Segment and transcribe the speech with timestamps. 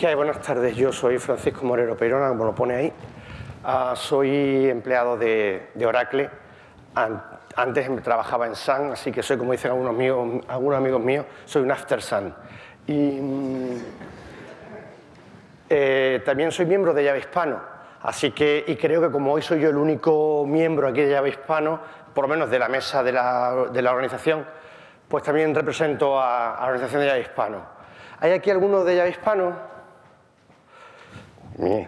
[0.00, 0.14] ¿Qué hay?
[0.14, 0.74] Buenas tardes.
[0.76, 2.92] Yo soy Francisco Morero Peirona, como lo pone ahí.
[3.62, 6.30] Ah, soy empleado de, Oracle.
[7.54, 11.60] antes trabajaba en Sun, así que soy, como dicen algunos, amigos, algunos amigos míos, soy
[11.60, 12.34] un after Sun.
[12.86, 13.76] Y mm,
[15.68, 17.60] eh, también soy miembro de Java Hispano.
[18.00, 21.28] Así que, y creo que como hoy soy yo el único miembro aquí de Java
[21.28, 21.78] Hispano,
[22.14, 24.46] por lo menos de la mesa de la, de la organización,
[25.08, 27.58] pues también represento a, a la organización de Java Hispano.
[28.20, 29.70] ¿Hay aquí alguno de Java Hispano?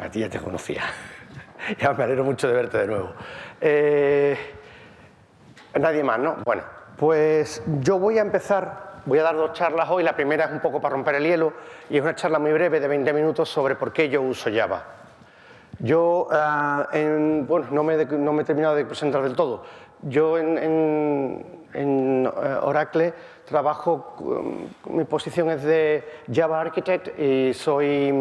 [0.00, 0.82] A ti ya te conocía.
[1.78, 3.12] ya me alegro mucho de verte de nuevo.
[3.60, 4.36] Eh,
[5.80, 6.36] nadie más, ¿no?
[6.44, 6.62] Bueno,
[6.96, 10.02] pues yo voy a empezar, voy a dar dos charlas hoy.
[10.02, 11.52] La primera es un poco para romper el hielo
[11.88, 14.84] y es una charla muy breve de 20 minutos sobre por qué yo uso Java.
[15.78, 16.28] Yo,
[16.92, 19.64] eh, bueno, no me, he terminado de presentar del todo.
[20.02, 23.14] Yo en, eh, Oracle
[23.46, 28.12] trabajo, mi posición es de Java Architect y soy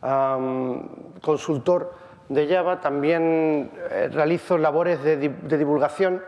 [0.00, 1.92] consultor
[2.28, 5.16] de Java, también eh, realizo labores de,
[5.56, 6.22] divulgación.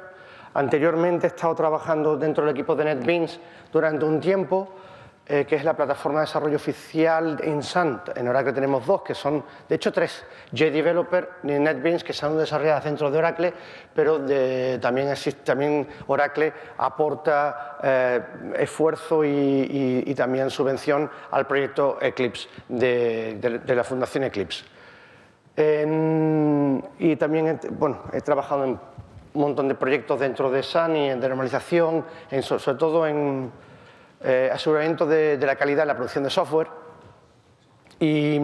[0.55, 3.39] Anteriormente he estado trabajando dentro del equipo de NetBeans
[3.73, 4.69] durante un tiempo,
[5.33, 8.01] eh, que es la plataforma de desarrollo oficial en Sun.
[8.17, 12.83] En Oracle tenemos dos, que son, de hecho, tres: JDeveloper y NetBeans, que son desarrolladas
[12.83, 13.55] dentro de Oracle,
[13.95, 14.17] pero
[14.81, 18.21] también, existe, también Oracle aporta eh,
[18.59, 24.65] esfuerzo y, también subvención al proyecto Eclipse de, la Fundación Eclipse.
[25.57, 31.29] y también bueno, he trabajado en un montón de proyectos dentro de Sun y de
[31.29, 32.05] normalización,
[32.43, 33.53] sobre todo en
[34.23, 36.69] eh, aseguramiento de, la calidad de la producción de software
[37.99, 38.39] y,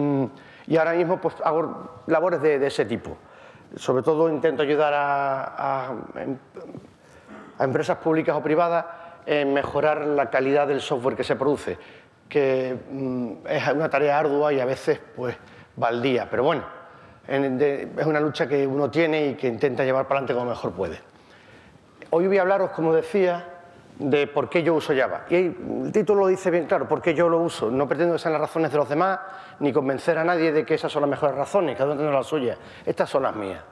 [0.77, 3.15] ahora mismo pues, hago labores de, ese tipo.
[3.75, 5.93] Sobre todo intento ayudar a,
[7.59, 8.85] empresas públicas o privadas
[9.25, 11.77] en mejorar la calidad del software que se produce,
[12.29, 15.35] que mm, es una tarea ardua y a veces pues
[15.75, 16.63] baldía, pero bueno,
[17.27, 20.99] es una lucha que uno tiene y que intenta llevar para adelante como mejor puede.
[22.09, 23.56] Hoy voy a hablaros, como decía,
[23.99, 25.25] de por qué yo uso Java.
[25.29, 27.71] Y el título lo dice bien claro, por qué yo lo uso.
[27.71, 29.19] No pretendo que sean las razones de los demás,
[29.59, 32.27] ni convencer a nadie de que esas son las mejores razones, cada uno tiene las
[32.27, 32.57] suyas.
[32.85, 33.63] Estas son las mías.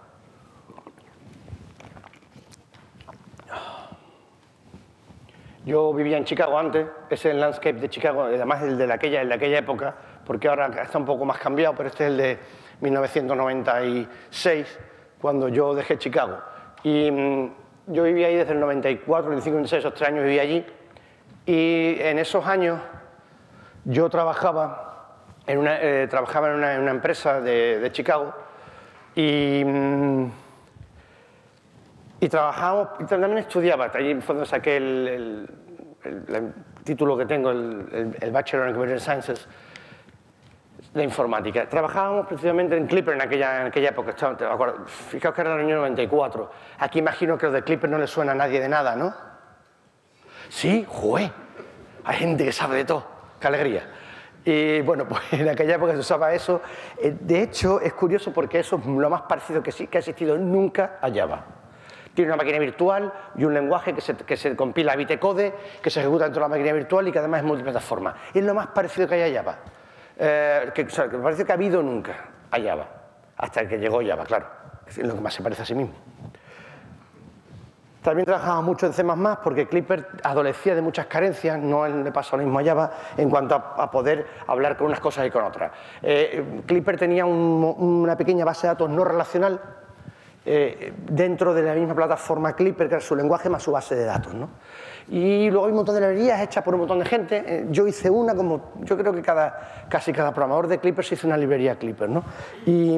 [5.66, 9.22] Yo vivía en Chicago antes, ese es el landscape de Chicago, además el de aquella,
[9.22, 12.18] el de aquella época, porque ahora está un poco más cambiado, pero este es el
[12.18, 12.40] de
[12.81, 14.80] 1996,
[15.19, 16.38] cuando yo dejé Chicago.
[16.84, 17.52] Y mm,
[17.88, 20.66] yo viví ahí desde el 94, 95, 96, esos tres años viví allí.
[21.46, 22.79] Y en esos años
[23.84, 24.85] yo trabajaba
[25.46, 28.34] en una, eh, trabajaba en una, empresa de, Chicago
[29.16, 30.31] y, mm,
[32.19, 35.47] y trabajábamos, y también estudiaba, allí donde saqué el,
[36.03, 36.53] el,
[36.84, 39.47] título que tengo, el, Bachelor in Computer Sciences,
[40.96, 41.68] de informática.
[41.68, 44.16] Trabajábamos precisamente en Clipper en aquella, aquella época,
[44.88, 46.50] fijaos que era el año 94.
[46.80, 49.14] Aquí imagino que lo de Clipper no le suena a nadie de nada, ¿no?
[50.48, 51.30] Sí, ¡jue!
[52.06, 53.06] Hay gente que sabe de todo,
[53.40, 53.84] qué alegría.
[54.46, 56.62] Y bueno, pues en aquella época se usaba eso.
[56.98, 60.00] Eh, de hecho, es curioso porque eso es lo más parecido que, sí, que ha
[60.00, 61.46] existido nunca a Java.
[62.14, 65.90] Tiene una máquina virtual y un lenguaje que se, que se compila a bitecode, que
[65.90, 68.16] se ejecuta dentro de la máquina virtual y que además es multiplataforma.
[68.34, 69.58] Es lo más parecido que hay a Java.
[70.18, 72.16] Eh, que, parece que ha habido nunca
[72.52, 72.88] a Java,
[73.38, 74.48] hasta que llegó Java, claro,
[74.88, 75.94] es lo que más se parece a sí mismo.
[78.02, 79.03] También trabajaba mucho en C++
[79.44, 83.56] porque Clipper adolecía de muchas carencias, no le pasa lo mismo a Java en cuanto
[83.56, 85.72] a, poder hablar con unas cosas y con otras.
[86.03, 89.59] Eh, Clipper tenía una pequeña base de datos no relacional
[90.46, 94.06] eh, dentro de la misma plataforma Clipper, que era su lenguaje más su base de
[94.06, 94.36] datos.
[94.36, 94.50] ¿no?
[95.08, 97.44] Y luego hay un montón de librerías hechas por un montón de gente.
[97.46, 101.16] Eh, yo hice una, como yo creo que cada, casi cada programador de Clipper se
[101.16, 102.10] hizo una librería Clipper.
[102.10, 102.24] ¿no?
[102.66, 102.96] Y,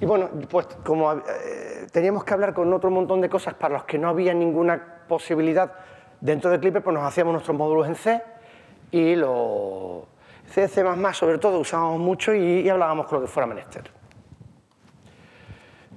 [0.00, 3.84] y bueno, pues como eh, teníamos que hablar con otro montón de cosas para los
[3.84, 5.72] que no había ninguna posibilidad
[6.20, 8.22] dentro de Clipper, pues nos hacíamos nuestros módulos en C
[8.90, 10.04] y los
[10.46, 13.90] C, C++, sobre todo, usábamos mucho y, y hablábamos con lo que fuera menester.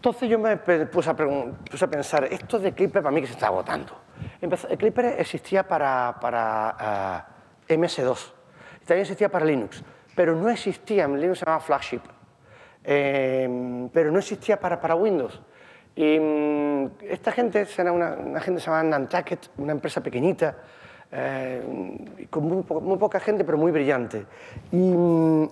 [0.01, 3.33] Entonces yo me puse a, puse a, pensar, esto de Clipper para mí que se
[3.33, 3.93] está agotando.
[4.41, 7.27] El Clipper existía para, para
[7.67, 8.17] eh, MS2,
[8.85, 9.83] también existía para Linux,
[10.15, 12.01] pero no existía, en Linux se llamaba Flagship,
[12.83, 15.39] em, pero no existía para, Windows.
[15.95, 20.55] Y mm, esta gente, era una, una gente se llamaba Nantucket, una empresa pequeñita,
[21.13, 21.61] eh,
[22.29, 24.25] con muy, poca gente, pero muy brillante.
[24.71, 24.93] Y,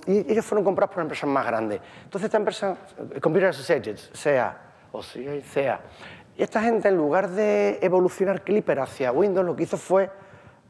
[0.07, 1.81] ellos fueron comprados por empresas más grandes.
[2.03, 2.77] Entonces, esta empresa,
[3.21, 4.57] Computer Associates, SEA,
[4.91, 5.79] o SEA,
[6.39, 10.09] y esta gente, en lugar de evolucionar Clipper hacia Windows, lo que hizo fue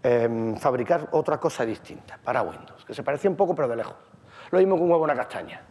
[0.02, 3.96] em, fabricar otra cosa distinta para Windows, que se parecía un poco pero de lejos.
[4.50, 5.62] Lo mismo que un huevo una castaña,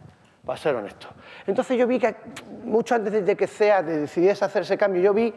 [0.45, 1.09] para ser honesto.
[1.45, 2.15] Entonces yo vi que
[2.63, 5.33] mucho antes de que SEA decidiese hacer ese cambio, yo vi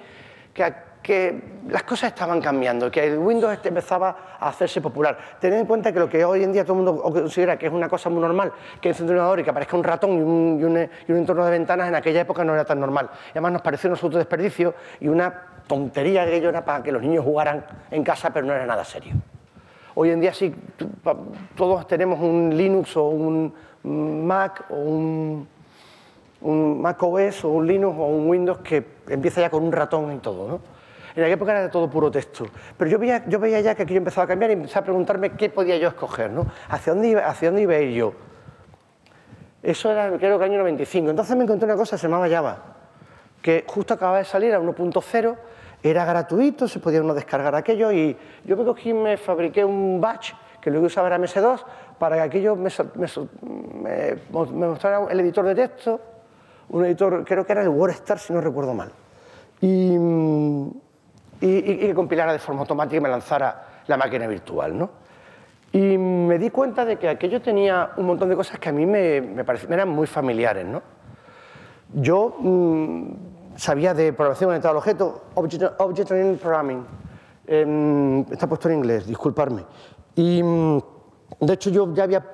[0.54, 5.16] que, que, las cosas estaban cambiando, que el Windows este empezaba a hacerse popular.
[5.40, 7.72] Tened en cuenta que lo que hoy en día todo el mundo considera que es
[7.72, 10.88] una cosa muy normal, que enciende un ordenador y que aparezca un ratón y un,
[11.08, 13.10] y, entorno de ventanas, en aquella época no era tan normal.
[13.28, 15.32] Y además nos pareció un absoluto desperdicio y una
[15.66, 18.84] tontería que ello era para que los niños jugaran en casa, pero no era nada
[18.84, 19.14] serio.
[19.94, 20.54] Hoy en día sí,
[21.54, 23.54] todos tenemos un Linux o un
[23.84, 25.46] Mac o un,
[26.40, 30.12] un Mac OS o un Linux o un Windows que empieza ya con un ratón
[30.12, 30.81] y todo, ¿no?
[31.14, 32.46] En aquella época era todo puro texto.
[32.76, 35.32] Pero yo veía, yo veía ya que aquello empezaba a cambiar y empecé a preguntarme
[35.32, 36.46] qué podía yo escoger, ¿no?
[36.68, 38.14] ¿Hacia dónde iba, hacia dónde iba a ir yo?
[39.62, 41.10] Eso era, creo que año 95.
[41.10, 42.62] Entonces me encontré una cosa se llamaba Java,
[43.40, 45.36] que justo acababa de salir a 1.0
[45.82, 50.32] era gratuito, se podía uno descargar aquello y yo me cogí me fabriqué un batch
[50.60, 51.64] que luego usaba era MS2
[51.98, 56.00] para que aquello me, me, me, mostrara el editor de texto,
[56.68, 58.92] un editor, creo que era el WordStar si no recuerdo mal,
[59.60, 59.96] y,
[61.42, 64.78] y, y, que compilara de forma automática y me lanzara la máquina virtual.
[64.78, 64.90] ¿no?
[65.72, 68.86] Y me di cuenta de que aquello tenía un montón de cosas que a mí
[68.86, 70.64] me, me, parecían, eran muy familiares.
[70.64, 70.82] ¿no?
[71.94, 73.06] Yo mmm,
[73.56, 76.84] sabía de programación orientada al objeto, Object, object Oriented Programming.
[77.46, 79.64] Eh, está puesto en inglés, disculparme.
[80.14, 80.78] Y mm,
[81.40, 82.24] de hecho yo ya había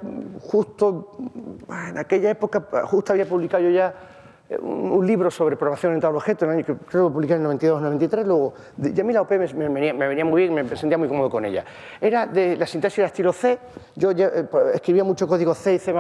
[0.43, 1.13] justo,
[1.89, 3.95] en aquella época, justo había publicado yo ya
[4.61, 7.45] un, libro sobre programación orientada al objeto, en el año que creo que publiqué en
[7.45, 10.55] el 92-93, luego, ya a mí la OP me, me, venía, me, venía, muy bien,
[10.55, 11.65] me sentía muy cómodo con ella.
[12.01, 13.59] Era de la sintaxis era estilo C,
[13.95, 15.93] yo ya, eh, escribía mucho código C y C++,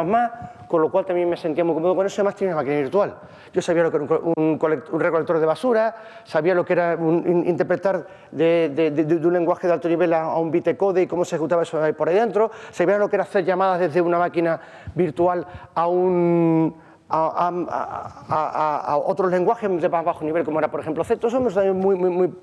[0.66, 3.18] con lo cual también me sentía muy cómodo con eso, además tenía una máquina virtual.
[3.52, 5.94] Yo sabía lo que era un, un, un recolector de basura,
[6.24, 10.12] sabía lo que era un, interpretar de, de, de, de, un lenguaje de alto nivel
[10.14, 13.08] a, a un bitcode y cómo se ejecutaba eso ahí por ahí dentro, sabía lo
[13.08, 14.60] que era hacer llamadas desde una máquina
[14.94, 21.16] virtual a un a, otros lenguajes de más bajo nivel, como era, por ejemplo, C.
[21.16, 22.34] Todo eso me salió muy, muy, muy,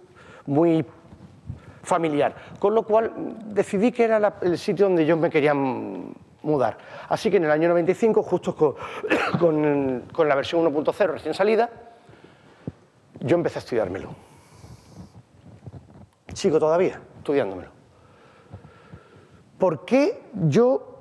[0.46, 0.86] muy
[1.84, 2.36] familiar.
[2.60, 3.12] Con lo cual
[3.46, 6.78] decidí que era el sitio donde yo me quería mudar.
[7.10, 8.76] Así que en el año 95, justo con,
[9.40, 11.70] con, con la versión 1.0 recién salida,
[13.20, 14.10] yo empecé a estudiármelo.
[16.34, 17.70] Sigo todavía estudiándomelo.
[19.58, 20.95] ¿Por qué yo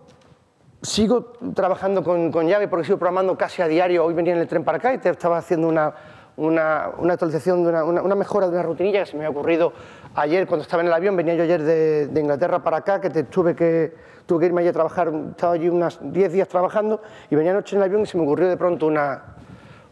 [0.85, 4.05] sigo trabajando con, con Java porque sigo programando casi a diario.
[4.05, 5.95] Hoy venía en el tren para acá y te estaba haciendo una,
[6.37, 9.73] una, una actualización, de una, una, mejora de una rutinilla que se me había ocurrido
[10.15, 11.17] ayer cuando estaba en el avión.
[11.17, 13.95] Venía yo ayer de, de Inglaterra para acá, que te, tuve, que,
[14.27, 15.11] tuve que irme allí a trabajar.
[15.31, 17.01] Estaba allí unos 10 días trabajando
[17.31, 19.23] y venía anoche en el avión y se me ocurrió de pronto una,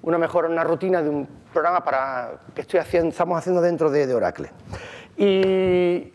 [0.02, 4.06] una mejora, una rutina de un programa para, que estoy haciendo, estamos haciendo dentro de,
[4.06, 4.50] de Oracle.
[5.16, 6.12] Y,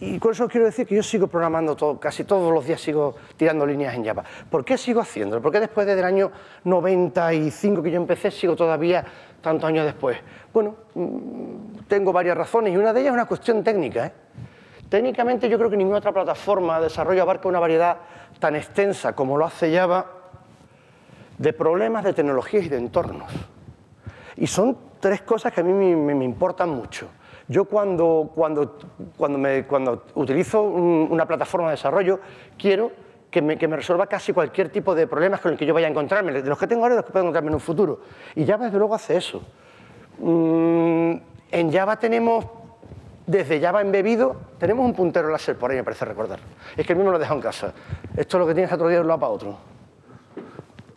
[0.00, 3.16] y con eso quiero decir que yo sigo programando todo, casi todos los días sigo
[3.36, 4.22] tirando líneas en Java.
[4.48, 5.42] ¿Por qué sigo haciéndolo?
[5.42, 6.30] ¿Por qué después del año
[6.64, 9.04] 95 que yo empecé sigo todavía
[9.40, 10.18] tantos años después?
[10.52, 14.06] Bueno, mm, tengo varias razones y una de ellas es una cuestión técnica.
[14.06, 14.12] ¿eh?
[14.88, 17.96] Técnicamente yo creo que ninguna otra plataforma de desarrollo abarca una variedad
[18.38, 20.06] tan extensa como lo hace Java
[21.38, 23.32] de problemas de tecnologías y de entornos.
[24.36, 27.08] Y son tres cosas que a mí me, me, me importan mucho.
[27.48, 28.78] Yo cuando, cuando,
[29.16, 32.20] cuando, me, cuando utilizo un, una plataforma de desarrollo,
[32.58, 32.92] quiero
[33.30, 35.86] que me, que me, resuelva casi cualquier tipo de problemas con el que yo vaya
[35.86, 38.00] a encontrarme, de los que tengo ahora y los que puedo encontrarme en un futuro.
[38.34, 39.42] Y Java desde luego hace eso.
[40.18, 41.14] Mm,
[41.50, 42.44] en Java tenemos,
[43.26, 46.40] desde Java embebido, tenemos un puntero láser por ahí, me parece recordar.
[46.76, 47.72] Es que el mismo lo he dejado en casa.
[48.14, 49.58] Esto es lo que tienes otro día de un lado para otro.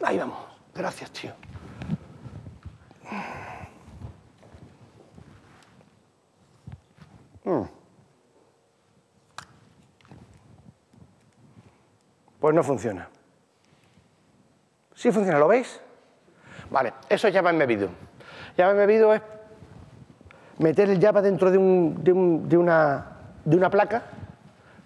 [0.03, 0.37] Ahí vamos.
[0.73, 1.31] Gracias, tío.
[12.39, 13.09] Pues no funciona.
[14.95, 15.81] Sí funciona, ¿lo veis?
[16.69, 17.89] Vale, eso es Java embebido.
[18.55, 19.21] Java embebido es
[20.57, 23.05] meter el Java dentro de, un, de, un, de, una,
[23.43, 24.03] de una placa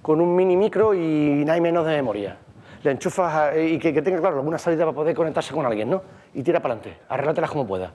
[0.01, 2.37] con un mini micro y nada menos de memoria.
[2.83, 6.01] Le enchufas y que, tenga, claro, alguna salida para poder conectarse con alguien, ¿no?
[6.33, 7.91] Y tira para adelante, arreglátelas como pueda.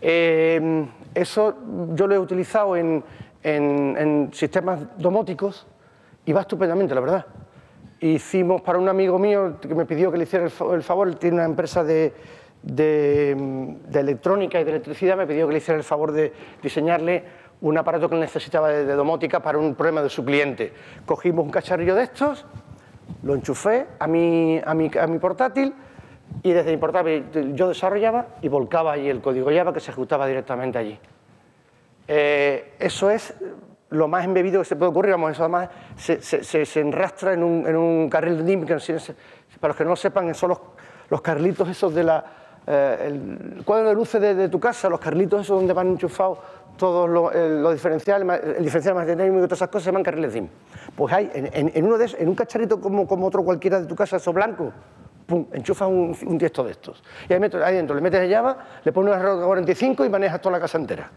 [0.00, 1.54] Eh, eso
[1.94, 3.04] yo lo he utilizado en,
[3.42, 5.66] en, en sistemas domóticos
[6.24, 7.26] y va estupendamente, la verdad.
[8.00, 11.44] Hicimos para un amigo mío que me pidió que le hiciera el favor, tiene una
[11.44, 12.14] empresa de,
[12.62, 16.32] de, de, electrónica y de electricidad, me pidió que le hiciera el favor de
[16.62, 17.24] diseñarle
[17.60, 20.72] un aparato que necesitaba de, de, domótica para un problema de su cliente.
[21.04, 22.46] Cogimos un cacharrillo de estos,
[23.22, 25.74] lo enchufé a mi, a mi, a mi portátil
[26.42, 30.26] y desde mi portátil yo desarrollaba y volcaba ahí el código Java que se ejecutaba
[30.26, 30.98] directamente allí.
[32.12, 33.32] Eh, eso es
[33.90, 37.44] lo más embebido que se puede ocurrir, vamos, eso además se, se, se enrastra en
[37.44, 38.76] un, en un, carril que
[39.60, 40.58] para los que no lo sepan, son los,
[41.08, 42.24] los carlitos esos de la,
[42.66, 46.38] eh, el cuadro de luces de, de, tu casa, los carlitos esos donde van enchufados
[46.76, 50.32] todos los, los diferenciales, el diferencial más dinámico y todas esas cosas se llaman carriles
[50.32, 50.48] DIM.
[50.96, 53.86] Pues hay en, en uno de esos, en un cacharrito como, como otro cualquiera de
[53.86, 54.72] tu casa, eso blanco,
[55.30, 57.02] pum, enchufas un, un texto de estos.
[57.28, 60.60] Y ahí, dentro le metes el Java, le pones un R45 y manejas toda la
[60.60, 61.10] casa entera.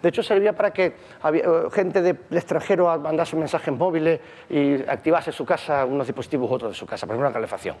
[0.00, 5.44] De hecho, servía para que eh, gente de, extranjero mandase mensajes móviles y activase su
[5.44, 7.76] casa, unos dispositivos u otros de su casa, por ejemplo, una calefacción.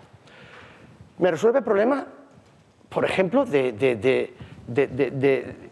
[1.18, 2.04] Me resuelve problemas,
[2.88, 4.34] por ejemplo, de,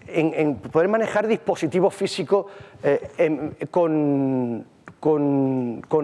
[0.07, 2.47] en, poder manejar dispositivos físicos
[2.83, 4.65] eh, con,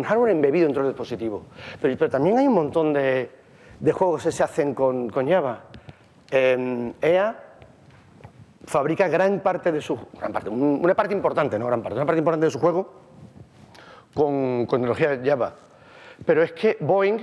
[0.02, 1.45] hardware embebido dentro del dispositivo.
[1.81, 3.39] Pero también hay un montón de,
[3.80, 5.64] de juegos se hacen con, Java.
[6.30, 7.37] Eh, EA
[8.64, 9.99] fabrica gran parte de su...
[10.18, 12.92] Gran parte, una parte importante, no gran parte, una parte importante de su juego
[14.14, 15.54] con, tecnología Java.
[16.25, 17.20] Pero es que Boeing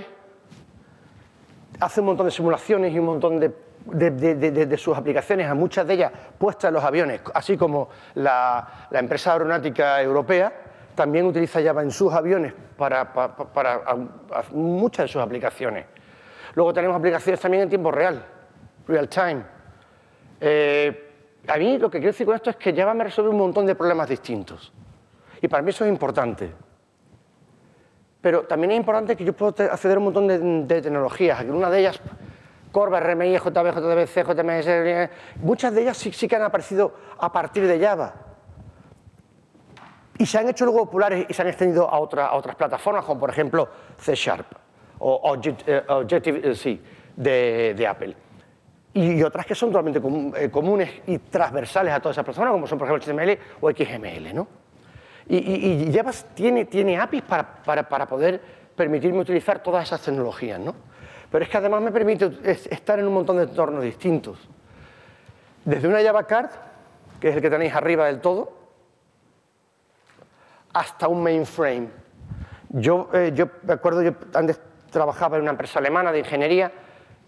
[1.80, 3.54] hace un montón de simulaciones y un montón de,
[3.86, 8.98] de, sus aplicaciones, a muchas de ellas puestas en los aviones, así como la, la
[8.98, 10.52] empresa aeronáutica europea,
[10.98, 13.82] también utiliza Java en sus aviones para, para,
[14.50, 15.86] muchas de sus aplicaciones.
[16.54, 18.24] Luego tenemos aplicaciones también en tiempo real,
[18.86, 19.42] real time.
[20.40, 21.04] Eh,
[21.46, 23.66] a mí lo que quiero decir con esto es que Java me resuelve un montón
[23.66, 24.72] de problemas distintos.
[25.40, 26.52] Y para mí eso es importante.
[28.20, 31.44] Pero también es importante que yo pueda acceder a un montón de, de tecnologías.
[31.44, 32.00] Una de ellas,
[32.72, 35.10] Corva, RMI, JB, JDBC, JMS,
[35.42, 38.14] muchas de ellas sí, que han aparecido a partir de Java.
[40.18, 43.20] Y se han hecho luego populares y se han extendido a, a otras plataformas, como
[43.20, 44.67] por ejemplo C Sharp
[45.00, 46.80] o Objective-C eh,
[47.16, 48.16] de, de Apple
[48.94, 50.00] y otras que son totalmente
[50.36, 54.34] eh, comunes y transversales a todas esas personas, como son por ejemplo HTML o XML.
[54.34, 54.48] ¿no?
[55.28, 58.40] Y, y, y Java tiene, tiene APIs para, para, para, poder
[58.74, 60.58] permitirme utilizar todas esas tecnologías.
[60.58, 60.74] ¿no?
[61.30, 64.38] Pero es que además me permite estar en un montón de entornos distintos.
[65.64, 66.50] Desde una Java Card,
[67.20, 68.52] que es el que tenéis arriba del todo,
[70.72, 71.88] hasta un mainframe.
[72.70, 74.60] Yo, eh, yo me acuerdo, yo antes
[74.90, 76.72] trabajaba en una empresa alemana de ingeniería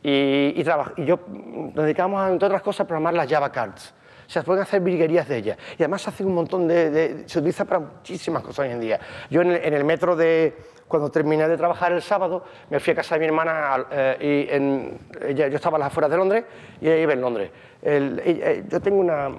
[0.03, 0.65] y, y,
[0.97, 3.95] y, yo nos dedicamos, a, entre otras cosas, a programar las Java Cards.
[4.27, 5.59] Se pueden hacer virguerías de ellas.
[5.73, 8.81] Y además se hace un montón de, de, se utiliza para muchísimas cosas hoy en
[8.81, 9.01] día.
[9.29, 12.93] Yo en el, en el, metro de, cuando terminé de trabajar el sábado, me fui
[12.93, 16.17] a casa de mi hermana eh, y en, ella, yo estaba a las afueras de
[16.17, 16.45] Londres
[16.81, 17.51] y ella iba en Londres.
[17.83, 19.31] El, eh, yo tengo una,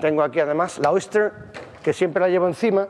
[0.00, 1.32] tengo aquí además la Oyster,
[1.82, 2.88] que siempre la llevo encima.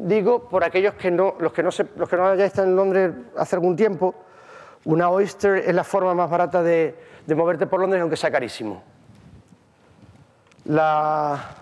[0.00, 2.76] Digo, por aquellos que no, los que no, se, los que no ya están en
[2.76, 4.14] Londres hace algún tiempo,
[4.84, 6.94] una Oyster es la forma más barata de,
[7.26, 8.80] de moverte por Londres, aunque sea carísimo.
[10.66, 11.56] La...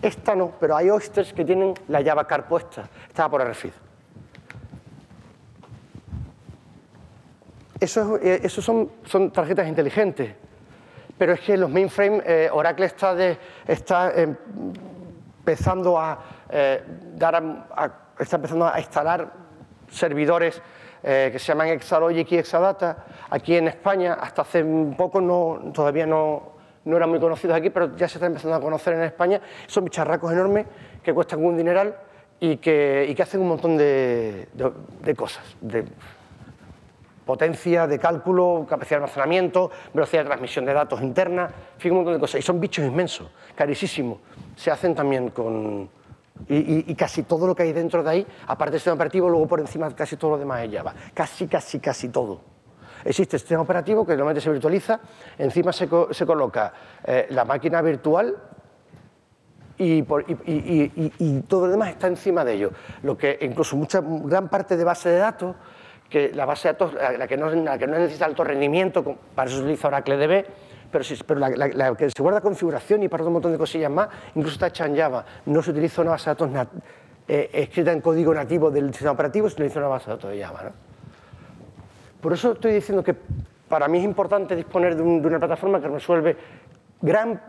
[0.00, 2.88] Esta no, pero hay Oysters que tienen la Java Car puesta.
[3.08, 3.72] Estaba por RFID.
[7.80, 10.32] Eso, eh, son, son, tarjetas inteligentes.
[11.18, 13.36] Pero es que los mainframe, eh, Oracle está, de,
[13.66, 16.82] está empezando a, eh,
[18.18, 19.32] está empezando a instalar
[19.90, 20.60] servidores
[21.02, 23.04] eh, que se llaman Exalogic y Exadata.
[23.30, 24.64] Aquí en España, hasta hace
[24.96, 26.52] poco, no, todavía no,
[26.84, 29.40] no eran muy conocidos aquí, pero ya se están empezando a conocer en España.
[29.66, 30.66] Son bicharracos enormes
[31.02, 31.96] que cuestan un dineral
[32.40, 34.48] y que, y que hacen un montón de,
[35.02, 35.44] de, cosas.
[35.60, 35.84] De,
[37.24, 41.50] potencia de cálculo, capacidad de almacenamiento, velocidad de transmisión de datos interna,
[41.80, 42.40] en un montón de cosas.
[42.40, 44.18] Y son bichos inmensos, carísimos.
[44.56, 45.90] Se hacen también con,
[46.48, 49.28] y, y, y, casi todo lo que hay dentro de ahí, aparte del sistema operativo,
[49.28, 50.94] luego por encima casi todo lo demás es Java.
[51.14, 52.40] Casi, casi, casi todo.
[53.04, 55.00] Existe el sistema operativo que normalmente se virtualiza,
[55.38, 56.72] encima se, co se coloca
[57.04, 58.36] eh, la máquina virtual
[59.78, 62.72] y, por, y, todo lo demás está encima de ello.
[63.02, 65.54] Lo que incluso mucha, gran parte de base de datos,
[66.10, 69.04] que la base de datos, la que no, la que no necesita alto rendimiento,
[69.34, 70.46] para eso se utiliza Oracle DB,
[70.90, 74.68] pero, la, que se guarda configuración y para un montón de cosillas más, incluso está
[74.68, 75.24] hecha en Java.
[75.46, 76.68] No se utiliza una base de datos nat,
[77.26, 80.42] eh, escrita en código nativo del sistema operativo, se utiliza una base de datos de
[80.42, 80.62] Java.
[80.64, 80.70] ¿no?
[82.20, 83.14] Por eso estoy diciendo que
[83.68, 86.36] para mí es importante disponer de, un, de una plataforma que resuelve
[87.02, 87.40] gran,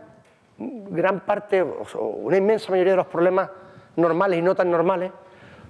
[0.58, 3.50] gran parte, o una inmensa mayoría de los problemas
[3.96, 5.12] normales y no tan normales,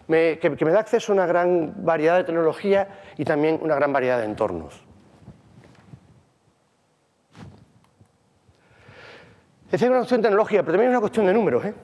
[0.08, 3.92] que, que me da acceso a una gran variedad de tecnologías y también una gran
[3.92, 4.89] variedad de entornos.
[9.70, 11.64] Es una cuestión de tecnología, pero también es una cuestión de números.
[11.64, 11.74] ¿eh?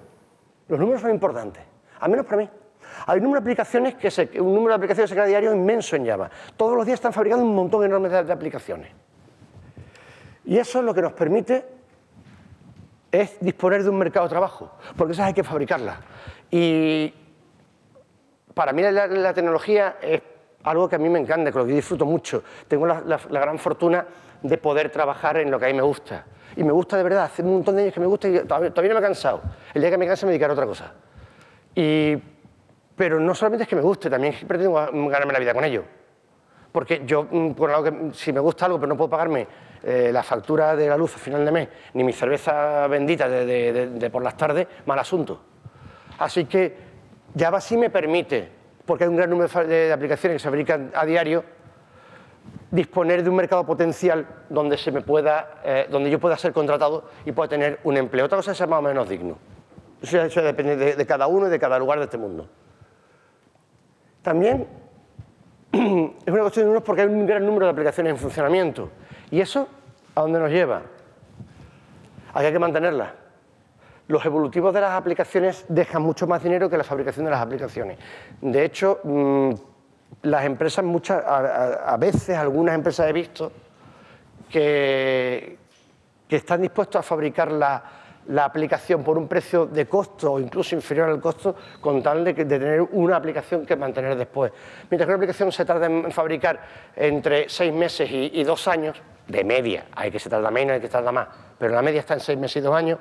[0.68, 1.62] Los números son importantes,
[2.00, 2.50] al menos para mí.
[3.06, 5.54] Hay un número de aplicaciones que se, un número de aplicaciones que se crea diario
[5.54, 6.30] inmenso en Java.
[6.56, 8.90] Todos los días están fabricando un montón enorme de, de aplicaciones.
[10.44, 11.76] Y eso es lo que nos permite
[13.10, 15.98] es disponer de un mercado de trabajo, porque esas hay que fabricarlas.
[16.50, 17.12] Y
[18.54, 20.22] para mí la, tecnología es
[20.64, 22.42] algo que a mí me encanta, con lo que disfruto mucho.
[22.68, 24.06] Tengo la, gran fortuna
[24.42, 26.24] de poder trabajar en lo que a mí me gusta.
[26.56, 28.70] Y me gusta de verdad, hace un montón de años que me gusta y todavía,
[28.70, 29.42] no me he cansado.
[29.74, 30.92] El día que me canse me dedicaré a otra cosa.
[31.74, 32.16] Y,
[32.96, 35.84] pero no solamente es que me guste, también pretendo ganarme la vida con ello.
[36.72, 39.46] Porque yo, mm, por algo que, si me gusta algo pero no puedo pagarme
[39.82, 44.10] eh, la factura de la luz al final de mes, ni mi cerveza bendita de,
[44.10, 45.40] por las tardes, mal asunto.
[46.18, 46.76] Así que
[47.38, 48.48] Java sí me permite,
[48.84, 51.44] porque hay un gran número de, aplicaciones que se fabrican a diario,
[52.76, 57.08] disponer de un mercado potencial donde, se me pueda, eh, donde yo pueda ser contratado
[57.24, 58.26] y pueda tener un empleo.
[58.26, 59.38] Otra cosa es más o menos digno.
[60.02, 62.46] Eso, depende de, cada uno y de cada lugar de este mundo.
[64.20, 64.66] También
[65.72, 68.90] es una cuestión de números porque hay un gran número de aplicaciones en funcionamiento.
[69.30, 69.66] ¿Y eso
[70.14, 70.82] a dónde nos lleva?
[72.34, 73.10] Hay que mantenerlas.
[74.08, 77.98] Los evolutivos de las aplicaciones dejan mucho más dinero que la fabricación de las aplicaciones.
[78.40, 79.54] De hecho, mm,
[80.22, 83.52] las empresas, muchas, a, veces algunas empresas he visto
[84.50, 85.58] que,
[86.28, 87.82] que están dispuestos a fabricar la,
[88.28, 92.34] la, aplicación por un precio de costo o incluso inferior al costo con tal de,
[92.34, 94.52] tener una aplicación que mantener después.
[94.90, 96.60] Mientras que una aplicación se tarda en fabricar
[96.96, 100.88] entre seis meses y dos años, de media, hay que se tarda menos, hay que
[100.88, 102.98] tarda más, pero la media está en seis meses y dos años,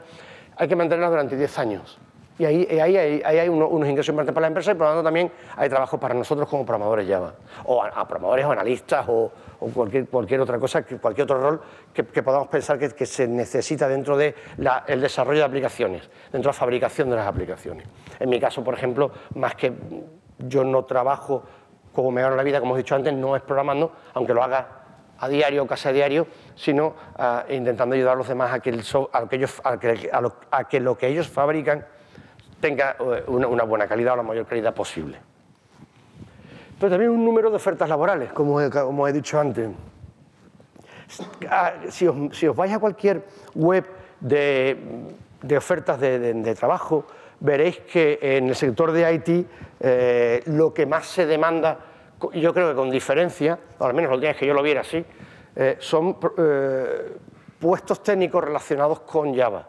[0.57, 1.99] hay que mantenerla durante diez años.
[2.37, 5.31] Y ahí, ahí, hay unos, ingresos importantes para la empresa y por lo tanto también
[5.55, 9.31] hay trabajo para nosotros como programadores Java, o a, programadores o analistas o,
[9.73, 11.61] cualquier, cualquier, otra cosa, cualquier otro rol
[11.93, 14.35] que, podamos pensar que, se necesita dentro del
[14.99, 17.87] desarrollo de aplicaciones, dentro de la fabricación de las aplicaciones.
[18.19, 19.71] En mi caso, por ejemplo, más que
[20.39, 21.43] yo no trabajo
[21.95, 24.67] como me gano la vida, como he dicho antes, no es programando, aunque lo haga
[25.17, 28.71] a diario o casi a diario, sino ah, intentando ayudar a los demás a que,
[30.81, 31.85] lo, que ellos fabrican
[32.59, 35.17] tenga eh, una, buena calidad o la mayor calidad posible.
[36.79, 39.69] Pero también un número de ofertas laborales, como he, dicho antes.
[41.49, 43.85] Ah, si os, vais a cualquier web
[44.19, 44.77] de,
[45.55, 47.05] ofertas de, trabajo,
[47.39, 49.47] veréis que en el sector de IT
[49.79, 51.79] eh, lo que más se demanda
[52.33, 55.03] yo creo que con diferencia, o al menos los días que yo lo viera así,
[55.55, 56.17] eh, son
[57.59, 59.67] puestos técnicos relacionados con Java.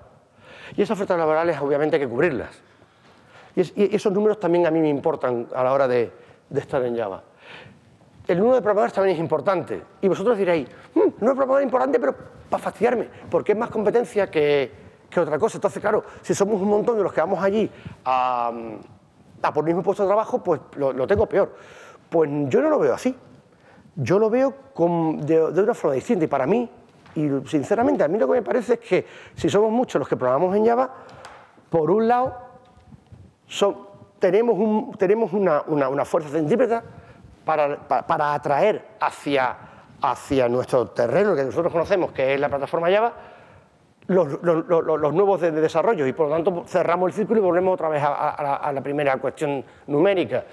[0.76, 2.62] Y esas ofertas laborales obviamente hay que cubrirlas.
[3.56, 6.12] Y, esos números también a mí me importan a la hora de,
[6.54, 7.22] estar en Java.
[8.28, 9.82] El número de programadores también es importante.
[10.00, 12.14] Y vosotros diréis, mm, el número de es importante, pero
[12.48, 15.56] para fastidiarme, porque es más competencia que, otra cosa.
[15.56, 17.70] Entonces, claro, si somos un montón de los que vamos allí
[18.04, 18.52] a,
[19.54, 21.54] por el mismo puesto de trabajo, pues lo tengo peor.
[22.08, 23.16] Pues yo no lo veo así.
[23.96, 24.54] Yo lo veo
[25.22, 26.24] de, una forma distinta.
[26.24, 26.68] Y para mí,
[27.14, 30.16] y sinceramente, a mí lo que me parece es que si somos muchos los que
[30.16, 30.90] programamos en Java,
[31.70, 32.36] por un lado,
[34.18, 36.82] tenemos, tenemos una, fuerza centrípeta
[37.44, 39.56] para, atraer hacia,
[40.02, 43.12] hacia nuestro terreno, que nosotros conocemos, que es la plataforma Java,
[44.08, 48.02] los, nuevos de, desarrollo y por lo tanto cerramos el círculo y volvemos otra vez
[48.04, 50.44] a, la, primera cuestión numérica.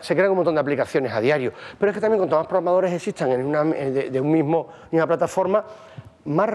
[0.00, 2.92] se crean un montón de aplicaciones a diario, pero es que también cuanto más programadores
[2.92, 5.64] existan en una, de, un mismo, una plataforma,
[6.26, 6.50] más,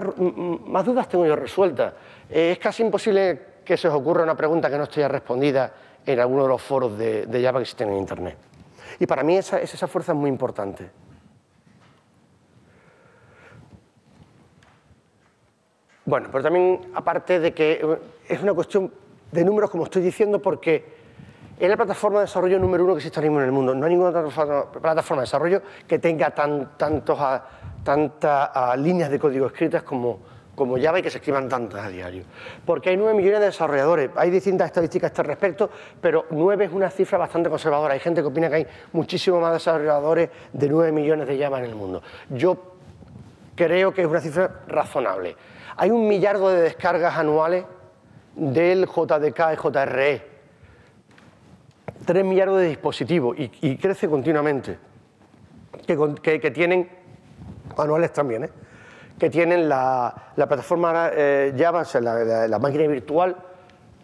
[0.66, 1.94] más, dudas tengo yo resueltas.
[2.28, 5.72] es casi imposible que se os ocurra una pregunta que no esté respondida
[6.04, 8.36] en alguno de los foros de, Java que existen en Internet.
[8.98, 10.90] Y para mí esa, esa fuerza es muy importante.
[16.04, 18.92] Bueno, pero también aparte de que eh, es una cuestión
[19.30, 20.84] de números, como estoy diciendo, porque
[21.58, 23.74] es la plataforma de desarrollo número uno que existe ahora mismo en el mundo.
[23.74, 27.40] No hay ninguna plataforma de desarrollo que tenga tantas
[28.78, 32.24] líneas de código escritas como, como Java y que se escriban tantas a diario.
[32.64, 34.10] Porque hay 9 millones de desarrolladores.
[34.16, 37.94] Hay distintas estadísticas a este respecto, pero 9 es una cifra bastante conservadora.
[37.94, 41.64] Hay gente que opina que hay muchísimo más desarrolladores de 9 millones de Java en
[41.64, 42.02] el mundo.
[42.30, 42.58] Yo
[43.54, 45.36] creo que es una cifra razonable.
[45.76, 47.64] Hay un millardo de descargas anuales
[48.34, 50.32] del JDK y JRE.
[52.04, 54.78] Tres millardos de dispositivos y, crece continuamente.
[55.86, 56.88] Que, tienen,
[57.76, 58.50] anuales también, ¿eh?
[59.18, 61.84] Que tienen la, plataforma eh, Java,
[62.48, 63.36] la, máquina virtual,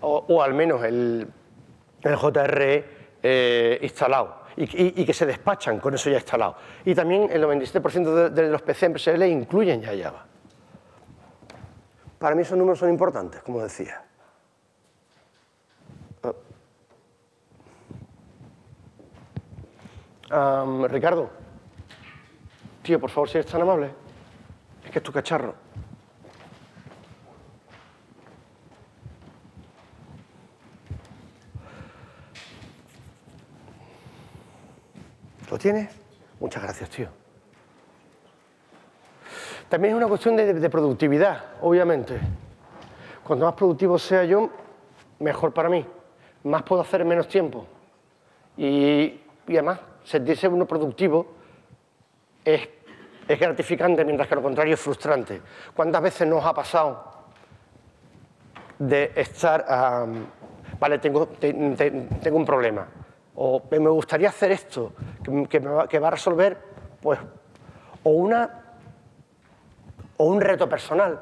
[0.01, 1.27] o, al menos el,
[2.03, 2.85] JRE
[3.23, 4.39] eh, instalado.
[4.57, 6.57] Y, que se despachan con eso ya instalado.
[6.85, 10.25] Y también el 97% de, los PC MPSL incluyen ya Java.
[12.19, 14.03] Para mí esos números son importantes, como decía.
[20.89, 21.31] Ricardo,
[22.83, 23.91] tío, por favor, si eres tan amable.
[24.89, 25.55] Es que es tu cacharro.
[35.51, 35.91] ¿Lo tienes?
[36.41, 37.09] Muchas gracias, tío.
[39.69, 42.19] También es una cuestión de, productividad, obviamente.
[43.23, 44.49] Cuanto más productivo sea yo,
[45.19, 45.85] mejor para mí.
[46.45, 47.67] Más puedo hacer en menos tiempo.
[48.57, 51.27] Y, y además, sentirse uno productivo
[52.43, 52.78] es
[53.29, 55.41] es, gratificante, mientras que lo contrario es frustrante.
[55.75, 57.05] ¿Cuántas veces nos ha pasado
[58.79, 59.65] de estar,
[60.79, 62.87] vale, tengo, tengo un problema,
[63.35, 64.93] o me gustaría hacer esto,
[65.49, 66.59] que, va, que va a resolver,
[67.01, 67.19] pues,
[68.05, 68.69] o una
[70.19, 71.21] o un reto personal,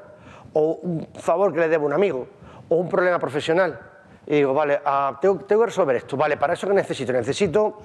[0.52, 2.26] o un favor que le debo a un amigo,
[2.68, 3.78] o un problema profesional.
[4.26, 6.16] Y digo, vale, ah, tengo, que resolver esto.
[6.16, 7.12] Vale, ¿para eso qué necesito?
[7.12, 7.78] Necesito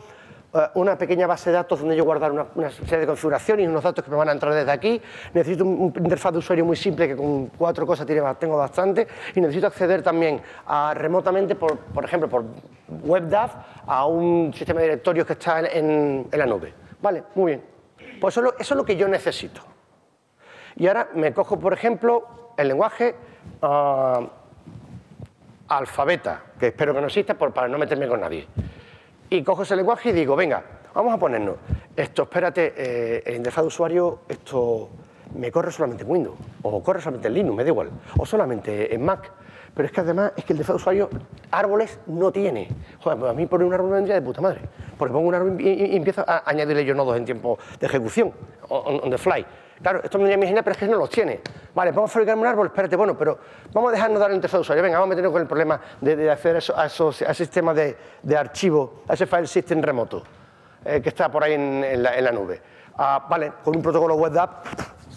[0.74, 4.04] una pequeña base de datos donde yo guardar una, serie de configuraciones y unos datos
[4.04, 5.02] que me van a entrar desde aquí.
[5.34, 8.06] Necesito un, interfaz de usuario muy simple que con cuatro cosas
[8.40, 9.08] tengo bastante.
[9.36, 10.42] Y necesito acceder también
[10.96, 12.44] remotamente, por, por, ejemplo, por
[13.04, 13.50] WebDAV
[13.88, 16.74] a un sistema de directorios que está en, la nube.
[17.02, 17.64] Vale, muy bien.
[18.20, 19.62] Pues eso es lo que yo necesito.
[20.76, 23.16] Y ahora me cojo, por ejemplo, el lenguaje
[23.62, 24.28] uh,
[25.68, 28.48] alfabeta, que espero que no exista por, para no meterme con nadie.
[29.34, 30.62] Y cojo ese lenguaje y digo, venga,
[30.94, 31.56] vamos a ponernos,
[31.96, 34.90] esto, espérate, eh, el interfaz de usuario, esto
[35.36, 38.94] me corre solamente en Windows, o corre solamente en Linux, me da igual, o solamente
[38.94, 39.32] en Mac.
[39.74, 41.10] Pero es que además es que el interfaz de usuario
[41.50, 42.68] árboles no tiene.
[43.00, 44.60] Joder, pues a mí poner un árbol vendría de puta madre.
[44.98, 48.34] Porque pongo un árbol y, empiezo a añadirle yo nodos en tiempo de ejecución,
[48.68, 49.46] on the fly.
[49.82, 51.42] Claro, esto me viene a mi pero es que no los tiene.
[51.74, 53.40] Vale, vamos a fabricar un árbol, espérate, bueno, pero
[53.74, 54.84] vamos a dejarnos dar el interfaz de usuario.
[54.84, 58.38] Venga, vamos a meternos con el problema de, hacer eso, a esos sistemas de, de,
[58.38, 60.22] archivo, a ese file system remoto
[60.86, 62.62] eh, que está por ahí en, la, nube.
[62.98, 64.50] Ah, vale, con un protocolo WebDAV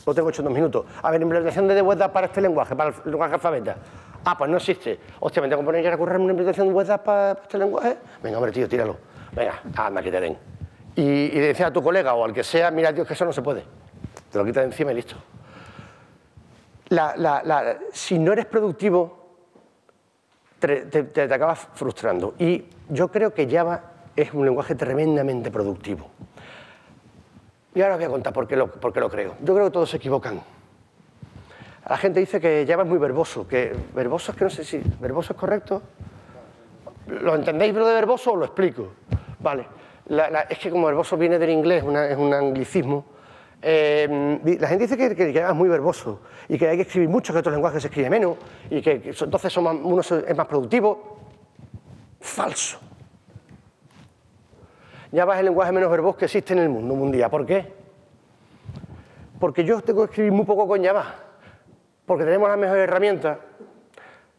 [0.07, 0.87] lo tengo hecho en dos minutos.
[1.03, 3.77] A ver, implementación de WebDAV para este lenguaje, para el lenguaje alfabeta.
[4.25, 4.99] Ah, pues no existe.
[5.21, 7.99] Hostia, ¿me tengo que poner a currar una implementación de WebDAV para este lenguaje?
[8.23, 8.97] Venga, hombre, tío, tíralo.
[9.33, 10.39] Venga, anda, que te den.
[10.97, 13.33] Y, y decía a tu colega o al que sea, mira, tío, que eso no
[13.33, 13.84] se puede
[14.35, 15.15] te lo quitas de encima y listo.
[17.93, 19.17] si no eres productivo,
[20.59, 22.35] te, acabas frustrando.
[22.37, 26.11] Y yo creo que Java es un lenguaje tremendamente productivo.
[27.77, 29.37] Y ahora os voy a contar por qué, lo, por qué lo creo.
[29.41, 30.43] Yo creo que todos se equivocan.
[31.89, 34.83] La gente dice que Java es muy verboso, que verboso es que no sé si
[34.99, 35.81] verboso es correcto.
[37.07, 38.95] ¿Lo entendéis lo de verboso o lo explico?
[39.39, 39.65] Vale.
[40.49, 43.15] es que como verboso viene del inglés, es un anglicismo,
[43.67, 47.33] eh, la gente dice que, que, es muy verboso y que hay que escribir mucho,
[47.33, 48.37] que otros lenguajes se escribe menos
[48.69, 51.19] y que, entonces uno es más productivo.
[52.21, 52.79] Falso.
[55.15, 57.31] Java es el lenguaje menos verboso que existe en el mundo mundial.
[57.31, 57.73] ¿Por qué?
[59.41, 61.15] Porque yo tengo que escribir muy poco con Java,
[62.05, 63.39] porque tenemos las mejores herramientas,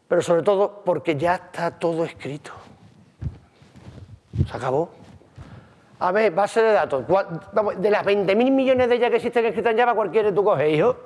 [0.06, 2.52] pero sobre todo porque ya está todo escrito.
[4.48, 4.90] Se acabó.
[5.98, 7.04] A ver, base de datos.
[7.06, 10.96] De las 20.000 millones de ellas que existen escritas en Java, cualquiera tú coges, hijo.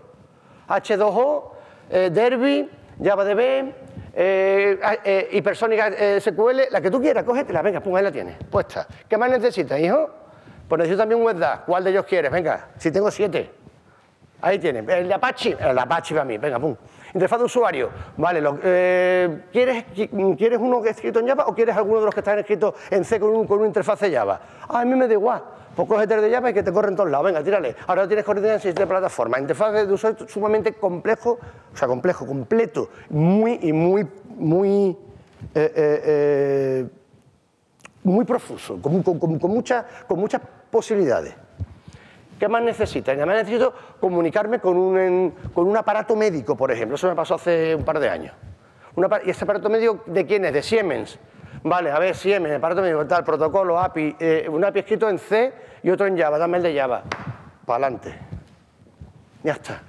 [0.68, 1.50] H2O,
[1.90, 2.68] eh, Derby,
[3.02, 3.72] JavaDB,
[4.12, 8.36] eh, eh, Hypersonic eh, SQL, la que tú quieras, cógetela, venga, pum, ahí la tienes,
[8.50, 8.86] puesta.
[9.08, 10.10] ¿Qué más necesitas, hijo?
[10.68, 11.44] Pues necesito también un.
[11.66, 12.30] ¿Cuál de ellos quieres?
[12.30, 13.59] Venga, si tengo siete.
[14.42, 14.88] Ahí tienes.
[14.88, 16.74] El de Apache, el Apache para mí, venga, pum.
[17.12, 22.04] Interfaz de usuario, vale, eh, ¿quieres, ¿quieres uno escrito en Java o quieres alguno de
[22.04, 24.40] los que están escritos en C con, un, con una interfaz de Java?
[24.68, 25.42] Ah, a mí me da igual,
[25.74, 27.74] pues cógete de Java y que te corre en todos lados, venga, tírale.
[27.88, 31.38] Ahora tienes coordenadas de plataforma, interfaz de usuario sumamente complejo,
[31.72, 34.96] o sea, complejo, completo, muy y muy, muy...
[35.54, 36.88] Eh, eh,
[38.02, 41.34] muy profuso, con, con, con, con muchas posibilidades.
[42.40, 43.14] ¿Qué más necesitas?
[43.14, 46.94] Además necesito comunicarme con un, con un aparato médico, por ejemplo.
[46.94, 48.32] Eso me pasó hace un par de años.
[49.26, 50.54] ¿Y ese aparato médico de quién es?
[50.54, 51.18] De Siemens.
[51.62, 55.52] Vale, a ver, Siemens, aparato médico, tal, protocolo, API, eh, un API escrito en C
[55.82, 57.02] y otro en Java, dame el de Java.
[57.66, 58.18] Para adelante.
[59.42, 59.82] Ya está.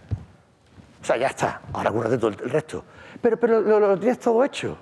[1.01, 1.61] O sea, ya está.
[1.71, 2.83] Ahora cúrate todo el resto.
[3.21, 4.77] Pero, pero lo, tienes todo hecho.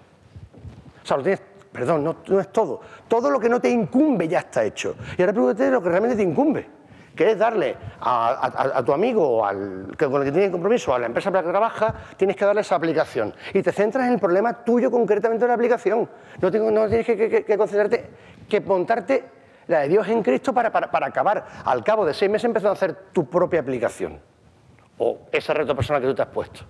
[1.03, 2.81] O sea, lo tienes, perdón, no, no, es todo.
[3.07, 4.95] Todo lo que no te incumbe ya está hecho.
[5.15, 6.78] Y ahora pregúntate lo que realmente te incumbe
[7.19, 10.99] que es darle a, tu amigo o al, que, con el que tienes compromiso, a
[10.99, 13.35] la empresa para la que trabaja, tienes que darle esa aplicación.
[13.53, 16.09] Y te centras en el problema tuyo concretamente de la aplicación.
[16.39, 16.49] No,
[16.87, 18.09] tienes que, concentrarte,
[18.47, 19.25] que montarte
[19.67, 22.95] la de Dios en Cristo para, acabar, al cabo de seis meses, empezar a hacer
[23.11, 24.17] tu propia aplicación.
[24.99, 26.61] O ese reto personal que tú te has puesto.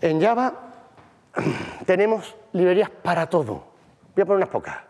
[0.00, 0.54] En Java
[1.84, 3.62] tenemos librerías para todo.
[4.14, 4.87] Voy a poner unas pocas.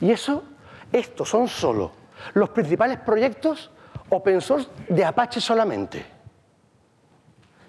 [0.00, 0.42] Y eso,
[0.92, 2.00] estos son solo
[2.34, 3.70] los principales proyectos
[4.08, 6.04] open source de Apache solamente.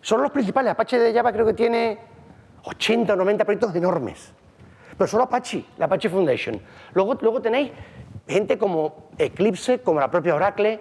[0.01, 0.71] Son los principales.
[0.71, 1.99] Apache de Java creo que tiene
[2.63, 4.33] 80 o 90 proyectos enormes.
[4.97, 6.59] Pero solo Apache, la Apache Foundation.
[6.93, 7.71] Luego, luego tenéis
[8.27, 10.79] gente como Eclipse, como la propia Oracle,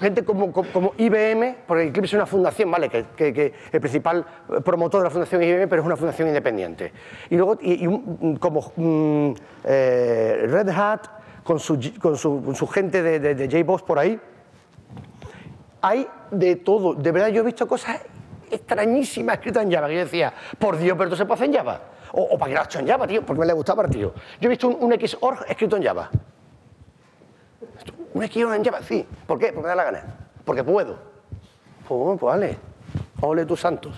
[0.00, 2.88] gente como, como, como IBM, porque Eclipse es una fundación, ¿vale?
[2.88, 4.24] Que, que- que el principal
[4.64, 6.92] promotor de la fundación es IBM, pero es una fundación independiente.
[7.30, 11.06] Y luego, y, y un- como eh, Red Hat,
[11.44, 14.18] con su, con su, con su gente de, de, de JBoss por ahí,
[15.80, 16.94] hay de todo.
[16.94, 18.00] De verdad, yo he visto cosas
[18.50, 19.88] extrañísimas escritas en Java.
[19.88, 21.80] Que yo decía, por Dios, pero esto se puede hacer en Java.
[22.12, 24.12] O, o para que lo has hecho en Java, tío, porque me le gustaba, tío.
[24.40, 26.10] Yo he visto un, un Xorg escrito en Java.
[28.14, 29.06] Un Xorg en Java, sí.
[29.26, 29.46] ¿Por qué?
[29.52, 30.02] Porque me da la gana.
[30.44, 30.96] Porque puedo.
[31.88, 32.56] Pues, pues vale.
[33.20, 33.94] Ole tus santos.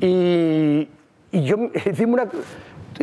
[0.00, 0.88] Y,
[1.30, 2.28] y yo hicimos una.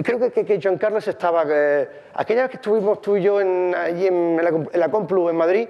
[0.03, 1.43] Creo que, que, que John Carlos estaba.
[1.47, 5.29] eh, aquella vez que estuvimos tú y yo en, allí en, la, en la Complu
[5.29, 5.67] en Madrid.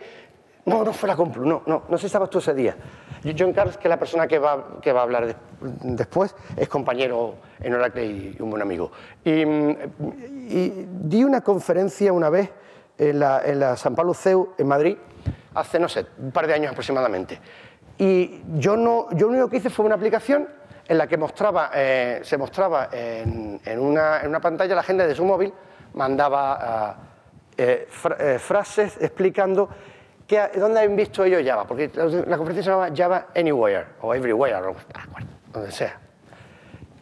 [0.65, 2.75] No, no fue la Complu, no, no, no sé si estabas tú ese día.
[3.23, 5.35] Yo- John Carlos, que es la persona que va, que va a hablar de-
[5.83, 8.91] después, es compañero en Oracle y un buen amigo.
[9.23, 12.51] Y, y di una conferencia una vez
[12.99, 14.97] en la, en la San Pablo CEU en Madrid,
[15.55, 17.39] hace, no sé, un par de años aproximadamente.
[17.97, 20.47] Y yo, no, yo lo único que hice fue una aplicación
[20.87, 25.05] en la que mostraba, eh, se mostraba en, en una, en una pantalla la agenda
[25.07, 25.53] de su móvil,
[25.93, 26.57] mandaba
[26.89, 26.95] ah,
[27.57, 29.69] eh, fra- eh, frases explicando
[30.27, 34.13] qué, dónde habían visto ellos Java, porque la, la conferencia se llamaba Java Anywhere o
[34.15, 34.75] Everywhere, o
[35.53, 35.99] donde sea.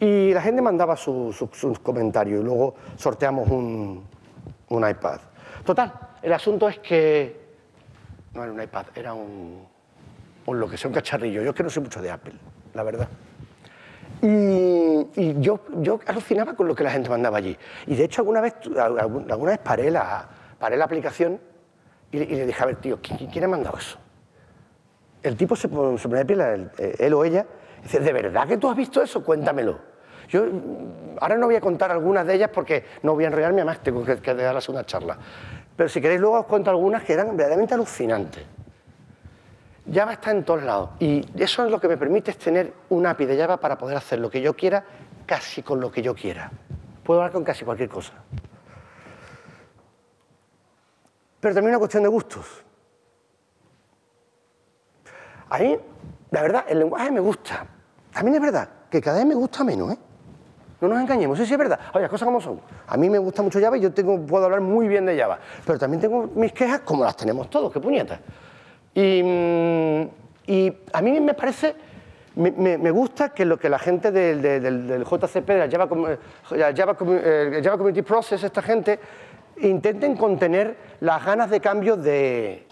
[0.00, 4.04] Y la gente mandaba su- su- sus comentarios y luego sorteamos un,
[4.68, 5.20] un iPad.
[5.68, 7.36] Total, el asunto es que
[8.32, 9.66] no era un iPad, era un,
[10.46, 11.42] un lo que sea, un cacharrillo.
[11.42, 12.32] Yo es que no soy mucho de Apple,
[12.72, 13.06] la verdad.
[14.22, 17.54] Y, yo, yo alucinaba con lo que la gente mandaba allí.
[17.86, 20.26] Y de hecho alguna vez, alguna vez paré la,
[20.58, 21.38] paré la aplicación
[22.12, 23.98] y, le- dije, a ver, tío, ¿quién, quién ha mandado eso?
[25.22, 27.44] El tipo se pone, de pie, la- el- él o ella,
[27.80, 29.22] y dice, ¿de verdad que tú has visto eso?
[29.22, 29.78] Cuéntamelo.
[30.28, 33.60] Yo mm, ahora no voy a contar algunas de ellas porque no voy a enrollarme,
[33.60, 35.18] además tengo que, que segunda charla.
[35.78, 38.44] Pero si queréis luego os cuento algunas que eran verdaderamente alucinantes.
[39.90, 43.06] Java está en todos lados y eso es lo que me permite es tener un
[43.06, 44.84] API de Java para poder hacer lo que yo quiera
[45.24, 46.50] casi con lo que yo quiera.
[47.04, 48.12] Puedo hablar con casi cualquier cosa.
[51.38, 52.64] Pero también una cuestión de gustos.
[55.48, 55.78] A mí,
[56.32, 57.64] la verdad, el lenguaje me gusta.
[58.12, 59.98] También es verdad que cada vez me gusta menos, ¿eh?
[60.80, 61.78] No nos engañemos, sí, sí es verdad.
[61.92, 62.60] Oye, las cosas como son.
[62.86, 63.90] A mí me gusta mucho Java y yo
[64.26, 65.38] puedo hablar muy bien de Java.
[65.66, 68.20] Pero también tengo mis quejas como las tenemos todos, qué puñetas.
[68.94, 70.02] Y, mm,
[70.46, 71.74] y a mí me parece,
[72.36, 75.68] me, gusta que lo que la gente del, del- del- JCP, de
[76.80, 76.96] Java,
[77.76, 79.00] Community Process, esta gente,
[79.60, 82.64] intenten contener las ganas de cambio de,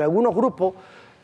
[0.00, 0.74] algunos grupos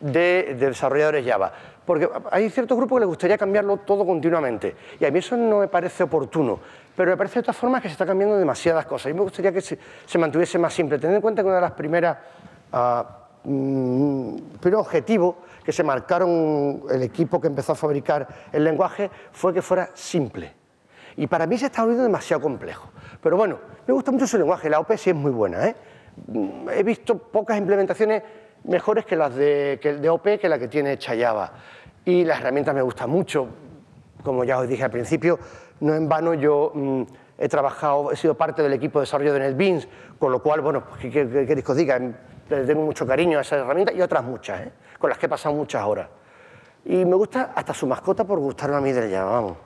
[0.01, 1.53] de desarrolladores Java.
[1.91, 4.77] Porque hay ciertos grupos que les gustaría cambiarlo todo continuamente.
[5.01, 6.61] Y a mí eso no me parece oportuno.
[6.95, 9.11] Pero me parece de todas formas que se está cambiando demasiadas cosas.
[9.11, 9.77] Y me gustaría que se,
[10.07, 10.99] se mantuviese más simple.
[10.99, 12.17] Teniendo en cuenta que una de las primeras
[12.73, 19.11] ah, mm, primeros objetivos que se marcaron el equipo que empezó a fabricar el lenguaje
[19.33, 20.55] fue que fuera simple.
[21.17, 22.89] Y para mí se está volviendo demasiado complejo.
[23.21, 24.71] Pero bueno, me gusta mucho su lenguaje.
[24.71, 25.67] La OP sí es muy buena.
[25.67, 25.75] ¿eh?
[26.29, 28.23] Mm, He visto pocas implementaciones
[28.65, 31.53] mejores que las de, OP que la que tiene hecha Java.
[32.05, 33.47] Y las herramientas me gustan mucho.
[34.23, 35.39] Como ya os dije al principio,
[35.81, 37.03] no en vano yo mm,
[37.39, 40.85] he trabajado, he sido parte del equipo de desarrollo de NetBeans, con lo cual, bueno,
[40.85, 41.99] pues, ¿qué, qué- qué queréis que os diga?
[41.99, 44.73] Le tengo mucho cariño a esa herramienta y otras muchas, ¿eh?
[44.99, 46.09] con las que he pasado muchas horas.
[46.85, 49.57] Y me gusta hasta su mascota por gustarme a mí del Java, vamos.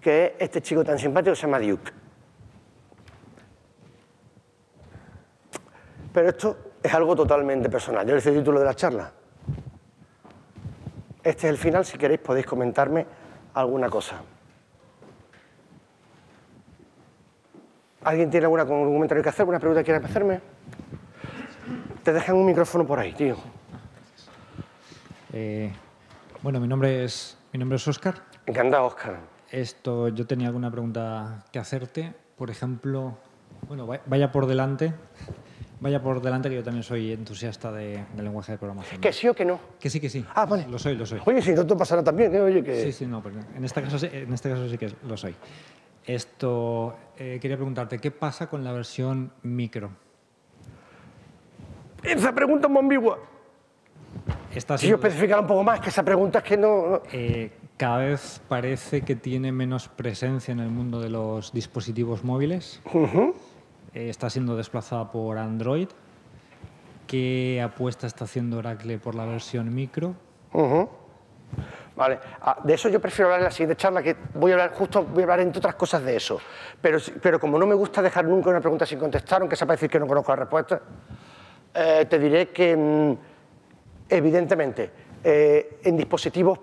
[0.00, 1.92] Que es este chico tan simpático se llama Duke.
[6.12, 8.04] Pero esto es algo totalmente personal.
[8.06, 9.12] Yo le hice el título de la charla.
[11.24, 13.06] Este es el final, si queréis podéis comentarme
[13.54, 14.16] alguna cosa.
[18.04, 20.40] ¿Alguien tiene alguna, algún comentario que hacer, alguna pregunta que quiera hacerme?
[22.02, 23.36] Te dejan un micrófono por ahí, tío.
[25.32, 25.72] Eh,
[26.42, 28.14] bueno, mi nombre es mi nombre es Oscar.
[28.46, 29.16] Encantado, Oscar.
[29.50, 32.12] Esto, yo tenía alguna pregunta que hacerte.
[32.36, 33.16] Por ejemplo,
[33.68, 34.92] bueno, va- vaya por delante,
[35.82, 39.00] vaya por delante que yo también soy entusiasta de, del lenguaje de programación.
[39.00, 39.58] ¿Que sí o que no?
[39.80, 40.24] Que sí, que sí.
[40.32, 40.66] Ah, vale.
[40.68, 41.20] Lo soy, lo soy.
[41.26, 42.40] Oye, si no te pasará también, ¿eh?
[42.40, 42.84] Oye, que...
[42.84, 45.34] Sí, sí, no, porque en este caso, sí- en este caso sí que lo soy.
[46.06, 49.90] Esto, eh, quería preguntarte, ¿qué pasa con la versión micro?
[52.02, 53.18] Esa pregunta es muy ambigua.
[54.76, 56.86] Si yo especificara un poco más, que esa pregunta es que no...
[56.88, 62.22] no- eh, cada vez parece que tiene menos presencia en el mundo de los dispositivos
[62.22, 62.80] móviles.
[62.94, 63.32] Eh,
[63.94, 65.88] está siendo desplazada por Android.
[67.06, 70.14] ¿Qué apuesta está haciendo Oracle por la versión micro?
[71.94, 72.18] ¿Vale?
[72.40, 75.04] Ah, de eso yo prefiero hablar en la siguiente charla, que voy a hablar, justo
[75.04, 76.40] voy a hablar entre otras cosas de eso.
[76.80, 79.90] Pero, pero como no me gusta dejar nunca una pregunta sin contestar, aunque sepa decir
[79.90, 80.80] que no conozco la respuesta,
[81.74, 83.16] eh, te diré que, mm,
[84.08, 84.90] evidentemente,
[85.22, 86.58] eh, en, dispositivos,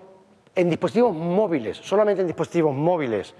[0.54, 3.34] en dispositivos móviles, solamente en dispositivos móviles,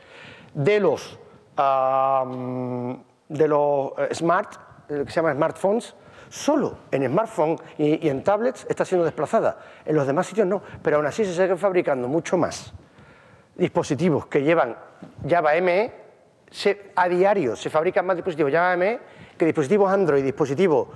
[0.54, 1.18] de los,
[1.56, 2.94] ah, mm,
[3.30, 4.54] de los eh, smart,
[4.86, 5.94] que se llama smartphones,
[6.30, 9.58] Solo en smartphone y, en tablets está siendo desplazada.
[9.84, 12.72] En los demás sitios no, pero aún así se siguen fabricando mucho más
[13.56, 14.76] dispositivos que llevan
[15.28, 15.92] Java ME.
[16.94, 19.00] a diario se fabrican más dispositivos Java ME
[19.36, 20.88] que dispositivos Android y dispositivos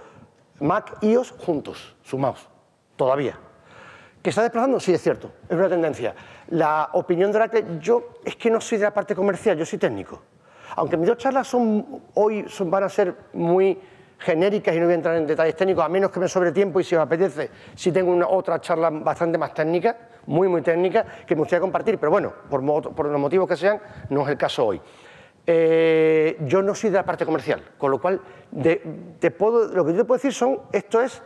[0.61, 2.49] Mac iOS juntos, sumados,
[2.95, 3.37] todavía.
[4.23, 4.79] ¿Que está desplazando?
[4.79, 6.15] Sí, es cierto, es una tendencia.
[6.51, 9.81] La opinión de Oracle, yo es que no soy de la parte comercial, yo soy
[9.81, 10.23] técnico.
[10.77, 13.79] Aunque mis dos charlas son, hoy van a ser muy
[14.19, 16.81] genéricas y no voy a entrar en detalles técnicos, a menos que me sobre tiempo
[16.81, 21.05] y si os apetece, si tengo una otra charla bastante más técnica, muy, muy técnica,
[21.27, 24.67] que me gustaría compartir, pero bueno, por, los motivos que sean, no es el caso
[24.67, 24.81] hoy.
[25.47, 29.31] Eh, yo no soy de la parte comercial, con lo cual lo que yo te
[30.05, 31.23] puedo decir son, esto es,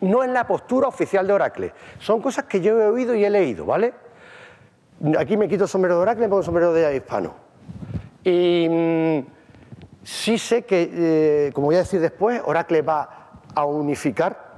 [0.00, 3.30] no es la postura oficial de Oracle, son cosas que yo he oído y he
[3.30, 3.94] leído, ¿vale?
[5.16, 7.49] Aquí me quito el sombrero de Oracle me pongo el sombrero de hispano.
[8.24, 9.20] Y mm,
[10.02, 14.56] Sí sé que, eh, como voy a decir después, Oracle va a unificar,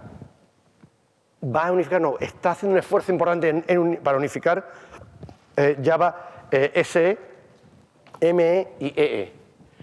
[1.44, 3.64] va a unificar, no, está haciendo un esfuerzo importante
[4.02, 4.70] para unificar
[5.56, 7.18] eh, Java eh, SE,
[8.32, 9.22] ME y EE.
[9.22, 9.32] E.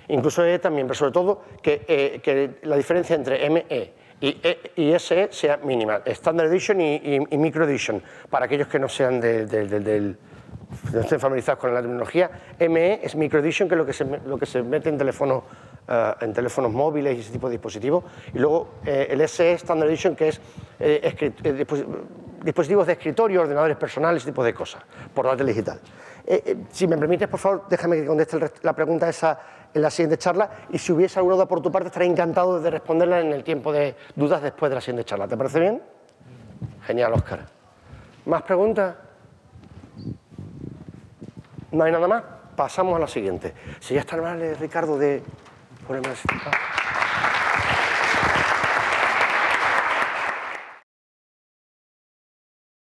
[0.07, 5.27] Incluso EE también, pero sobre todo que, la diferencia entre ME y, e, y SE
[5.31, 10.17] sea mínima, Standard Edition y, Micro Edition, para aquellos que no sean del
[10.93, 12.29] no estén familiarizados con la tecnología,
[12.59, 15.43] ME es Micro Edition, que es lo que se, lo que se mete en teléfonos,
[15.87, 18.03] eh, en teléfonos móviles y ese tipo de dispositivos.
[18.33, 20.41] Y luego eh, el SE Standard Edition, que es
[20.79, 21.33] eh,
[22.43, 25.79] dispositivos de escritorio, ordenadores personales, ese tipo de cosas, portátil digital.
[26.71, 29.39] si me permites, por favor, déjame que conteste la pregunta esa
[29.73, 32.69] en la siguiente charla y si hubiese alguna duda por tu parte, estaré encantado de
[32.69, 35.27] responderla en el tiempo de dudas después de la siguiente charla.
[35.27, 35.81] ¿Te parece bien?
[36.85, 37.45] Genial, Oscar.
[38.25, 39.08] ¿Más preguntas?
[41.71, 42.23] No hay nada más.
[42.55, 43.53] Pasamos a la siguiente.
[43.79, 45.23] Si ya está mal, Ricardo, de.